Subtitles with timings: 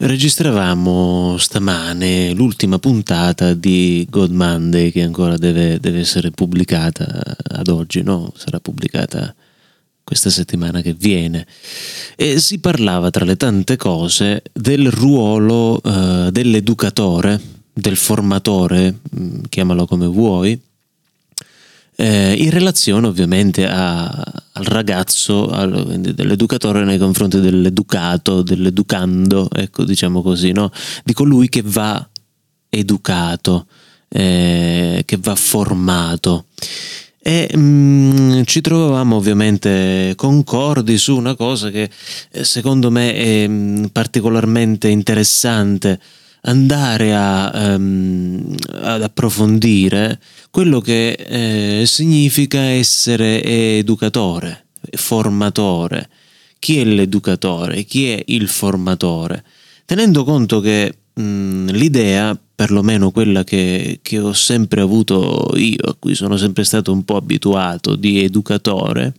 [0.00, 8.02] Registravamo stamane l'ultima puntata di God Monday che ancora deve, deve, essere pubblicata ad oggi,
[8.02, 8.32] no?
[8.36, 9.34] Sarà pubblicata
[10.04, 11.44] questa settimana che viene.
[12.14, 17.40] E si parlava tra le tante cose del ruolo uh, dell'educatore,
[17.72, 20.56] del formatore, mm, chiamalo come vuoi,
[22.00, 30.22] eh, in relazione ovviamente a, al ragazzo, al, dell'educatore nei confronti dell'educato, dell'educando, ecco diciamo
[30.22, 30.70] così, no?
[31.02, 32.08] di colui che va
[32.68, 33.66] educato,
[34.08, 36.44] eh, che va formato.
[37.20, 41.90] E mh, mm, ci trovavamo ovviamente concordi su una cosa che
[42.30, 45.98] eh, secondo me è mh, mm, particolarmente interessante
[46.42, 50.20] andare a, um, ad approfondire
[50.50, 56.08] quello che eh, significa essere educatore, formatore.
[56.58, 57.84] Chi è l'educatore?
[57.84, 59.44] Chi è il formatore?
[59.84, 66.14] Tenendo conto che mh, l'idea, perlomeno quella che, che ho sempre avuto io, a cui
[66.14, 69.14] sono sempre stato un po' abituato di educatore,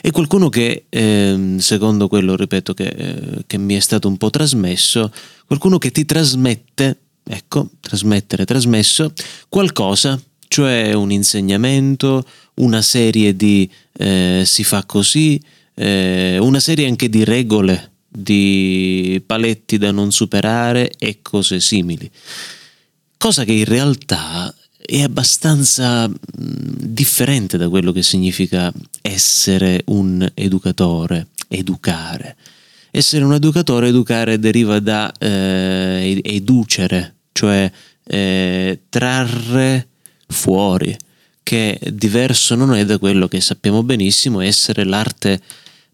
[0.00, 4.30] e qualcuno che, eh, secondo quello, ripeto, che, eh, che, mi è stato un po'
[4.30, 5.12] trasmesso,
[5.46, 9.12] qualcuno che ti trasmette, ecco, trasmettere, trasmesso,
[9.48, 15.40] qualcosa, cioè un insegnamento, una serie di eh, si fa così,
[15.74, 22.10] eh, una serie anche di regole, di paletti da non superare e cose simili.
[23.18, 24.54] Cosa che in realtà
[24.86, 32.36] è abbastanza differente da quello che significa essere un educatore, educare.
[32.90, 37.70] Essere un educatore, educare deriva da eh, educere, cioè
[38.04, 39.88] eh, trarre
[40.28, 40.96] fuori,
[41.42, 45.40] che diverso non è da quello che sappiamo benissimo essere l'arte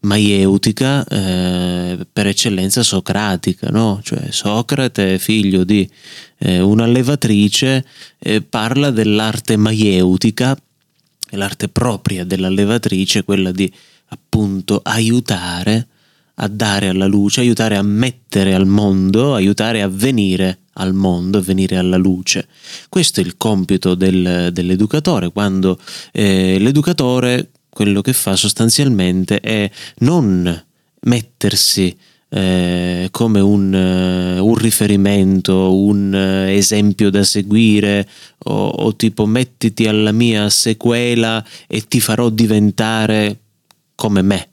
[0.02, 4.00] maieutica eh, per eccellenza socratica, no?
[4.02, 5.88] cioè Socrate, figlio di
[6.38, 7.84] eh, un'allevatrice,
[8.18, 10.56] eh, parla dell'arte maieutica,
[11.30, 13.72] l'arte propria dell'allevatrice, quella di
[14.08, 15.86] appunto aiutare
[16.36, 21.42] a dare alla luce, aiutare a mettere al mondo, aiutare a venire al mondo, a
[21.42, 22.48] venire alla luce.
[22.88, 25.78] Questo è il compito del, dell'educatore, quando
[26.12, 30.64] eh, l'educatore quello che fa sostanzialmente è non
[31.04, 31.96] mettersi
[32.28, 38.06] eh, come un, uh, un, riferimento, un uh, esempio da seguire
[38.44, 43.38] o, o, tipo mettiti alla mia sequela e ti farò diventare
[43.94, 44.48] come me,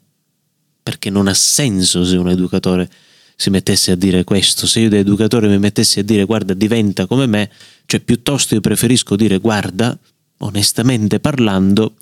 [0.82, 2.88] perché non ha senso se un educatore
[3.36, 7.06] si mettesse a dire questo, se io da educatore mi mettessi a dire guarda diventa
[7.06, 7.50] come me,
[7.86, 9.98] cioè piuttosto io preferisco dire guarda,
[10.42, 11.94] onestamente parlando,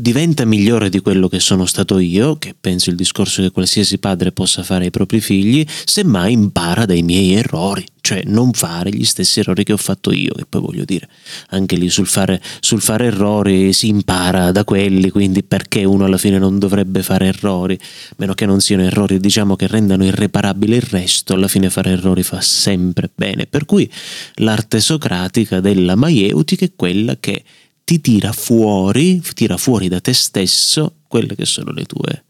[0.00, 4.32] diventa migliore di quello che sono stato io, che penso il discorso che qualsiasi padre
[4.32, 9.40] possa fare ai propri figli, semmai impara dai miei errori, cioè non fare gli stessi
[9.40, 11.08] errori che ho fatto io, che poi voglio dire,
[11.50, 16.18] anche lì sul fare, sul fare errori si impara da quelli, quindi perché uno alla
[16.18, 17.78] fine non dovrebbe fare errori,
[18.16, 22.22] meno che non siano errori diciamo che rendano irreparabile il resto, alla fine fare errori
[22.22, 23.90] fa sempre bene, per cui
[24.36, 27.44] l'arte socratica della maieutica è quella che
[27.90, 32.22] ti tira fuori, tira fuori da te stesso quelle che sono le tue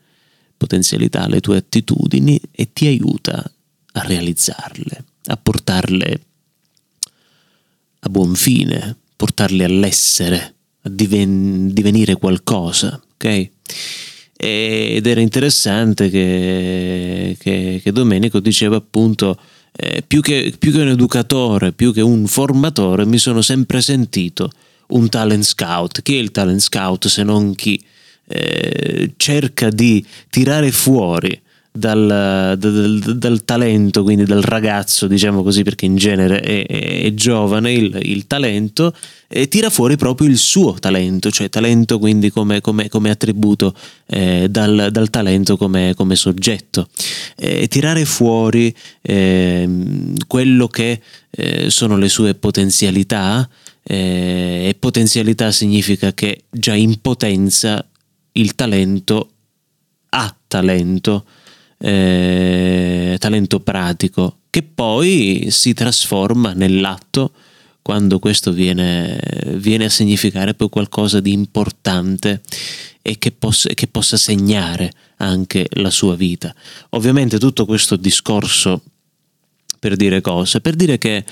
[0.56, 3.44] potenzialità, le tue attitudini e ti aiuta
[3.92, 6.20] a realizzarle, a portarle
[7.98, 13.50] a buon fine, portarle all'essere, a diven- divenire qualcosa, ok?
[14.38, 19.38] Ed era interessante che, che, che Domenico diceva appunto
[19.72, 24.50] eh, più, che, più che un educatore, più che un formatore, mi sono sempre sentito
[24.90, 26.02] un talent scout.
[26.02, 27.82] Chi è il talent scout se non chi
[28.26, 31.40] eh, cerca di tirare fuori
[31.72, 37.14] dal, dal, dal, talento, quindi dal ragazzo, diciamo così, perché in genere è, è, è
[37.14, 38.92] giovane il, il, talento,
[39.28, 43.74] e tira fuori proprio il suo talento, cioè talento quindi come, come, come attributo
[44.06, 46.88] eh, dal, dal, talento come, come soggetto.
[47.36, 49.68] E tirare fuori eh,
[50.26, 51.00] quello che
[51.30, 53.48] eh, sono le sue potenzialità,
[53.82, 57.84] eh, e potenzialità significa che già in potenza
[58.32, 59.30] il talento
[60.10, 61.24] ha talento,
[61.78, 67.32] eh, talento pratico, che poi si trasforma nell'atto
[67.82, 69.18] quando questo viene,
[69.54, 72.42] viene, a significare poi qualcosa di importante
[73.02, 76.54] e che possa, che possa segnare anche la sua vita.
[76.90, 78.82] Ovviamente tutto questo discorso
[79.78, 80.60] per dire cosa?
[80.60, 81.24] Per dire che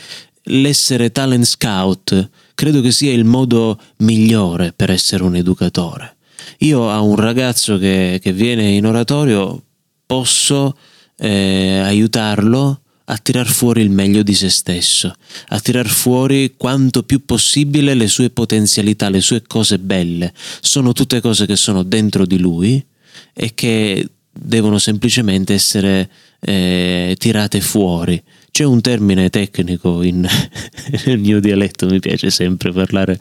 [0.45, 6.17] l'essere talent scout credo che sia il modo migliore per essere un educatore.
[6.59, 9.63] Io a un ragazzo che, che viene in oratorio
[10.07, 10.77] posso
[11.17, 12.81] eh, aiutarlo
[13.11, 15.15] a tirar fuori il meglio di se stesso,
[15.49, 20.33] a tirar fuori quanto più possibile le sue potenzialità, le sue cose belle.
[20.61, 22.85] Sono tutte cose che sono dentro di lui
[23.33, 26.11] e che devono semplicemente essere
[26.41, 28.23] eh, tirate fuori.
[28.51, 30.27] C'è un termine tecnico in,
[31.07, 33.19] nel mio dialetto, mi piace sempre parlare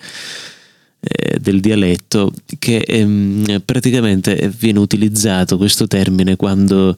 [0.99, 6.97] eh, del dialetto, che ehm, praticamente viene utilizzato questo termine quando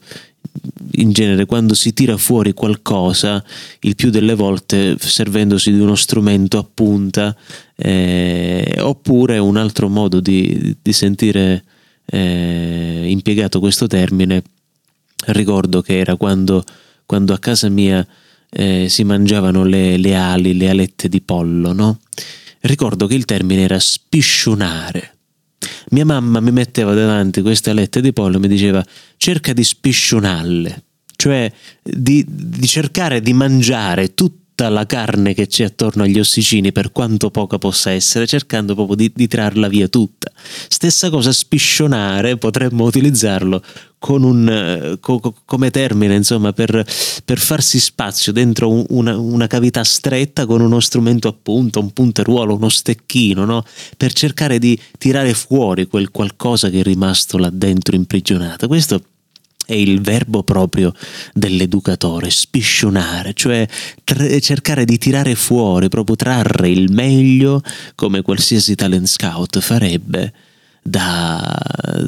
[0.92, 3.42] in genere quando si tira fuori qualcosa,
[3.80, 7.34] il più delle volte servendosi di uno strumento a punta,
[7.76, 11.64] eh, oppure un altro modo di, di sentire
[12.06, 14.42] eh, impiegato questo termine,
[15.26, 16.64] ricordo che era quando,
[17.10, 18.06] quando a casa mia
[18.50, 21.98] eh, si mangiavano le, le, ali, le alette di pollo, no?
[22.60, 25.16] Ricordo che il termine era spiscionare.
[25.88, 28.86] Mia mamma mi metteva davanti queste alette di pollo e mi diceva
[29.16, 30.84] cerca di spiscionarle,
[31.16, 31.52] cioè
[31.82, 36.92] di, di cercare di mangiare tutto tutta la carne che c'è attorno agli ossicini, per
[36.92, 40.30] quanto poca possa essere, cercando proprio di, di trarla via tutta.
[40.68, 43.62] Stessa cosa, spiscionare, potremmo utilizzarlo
[43.98, 46.84] con un, co, come termine, insomma, per,
[47.24, 52.56] per farsi spazio dentro una, una, cavità stretta con uno strumento a punta, un punteruolo,
[52.56, 53.64] uno stecchino, no?
[53.96, 58.66] per cercare di tirare fuori quel qualcosa che è rimasto là dentro imprigionato.
[58.66, 59.02] Questo
[59.70, 60.92] è il verbo proprio
[61.32, 63.66] dell'educatore, spiscionare, cioè
[64.02, 67.62] tre, cercare di tirare fuori, proprio trarre il meglio
[67.94, 70.32] come qualsiasi talent scout farebbe.
[70.82, 71.58] Da,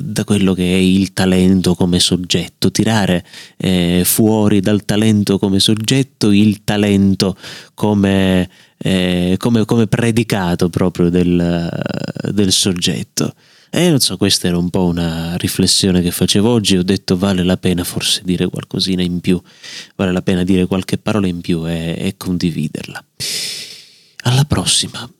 [0.00, 3.22] da, quello che è il talento come soggetto, tirare
[3.58, 7.36] eh, fuori dal talento come soggetto il talento
[7.74, 8.48] come,
[8.78, 11.68] eh, come, come predicato proprio del,
[12.32, 13.34] del soggetto.
[13.74, 16.76] E non so, questa era un po' una riflessione che facevo oggi.
[16.76, 19.40] Ho detto vale la pena forse dire qualcosina in più,
[19.96, 23.02] vale la pena dire qualche parola in più e, e condividerla.
[24.24, 25.10] Alla prossima.